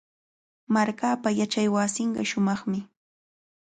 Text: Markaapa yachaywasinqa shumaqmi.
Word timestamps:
Markaapa 0.73 1.29
yachaywasinqa 1.39 2.21
shumaqmi. 2.29 2.79